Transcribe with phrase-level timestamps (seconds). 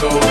[0.00, 0.29] go.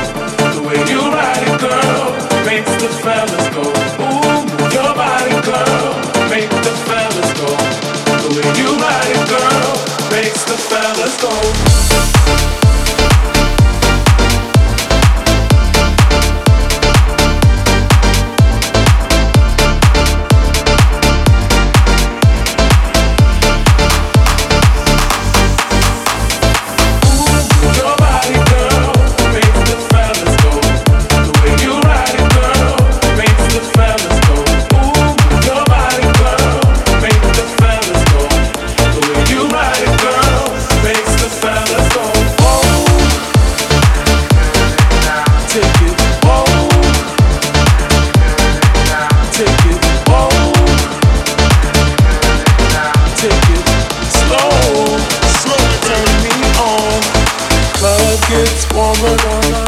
[58.27, 59.15] gets warmer,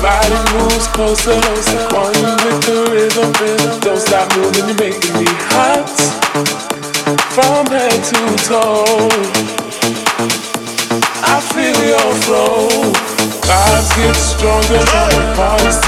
[0.02, 1.38] body moves closer.
[1.94, 3.32] One with the rhythm,
[3.82, 5.90] don't stop moving, you're making me hot
[7.36, 9.10] from head to toe.
[11.24, 12.68] I feel your flow.
[13.42, 14.84] Vibes get stronger,
[15.36, 15.81] parties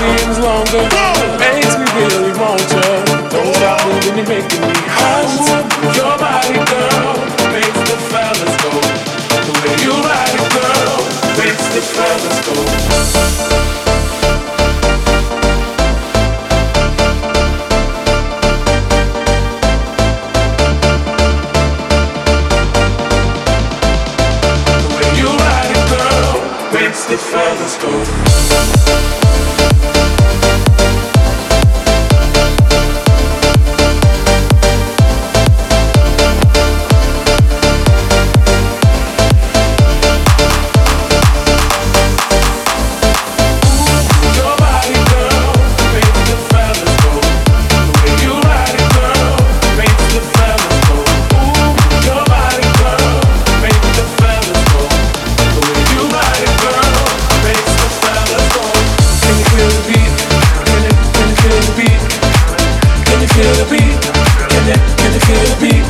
[63.54, 64.02] feel the beat?
[64.50, 65.86] Can you, can you feel the beat?